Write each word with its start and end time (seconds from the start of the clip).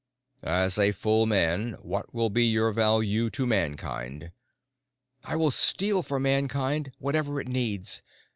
"As 0.41 0.79
a 0.79 0.93
full 0.93 1.27
man, 1.27 1.73
what 1.73 2.11
will 2.11 2.31
be 2.31 2.43
your 2.45 2.71
value 2.71 3.29
to 3.29 3.45
Mankind?" 3.45 4.31
"I 5.23 5.35
will 5.35 5.51
steal 5.51 6.01
for 6.01 6.19
Mankind 6.19 6.91
whatever 6.97 7.39
it 7.39 7.47
needs. 7.47 8.01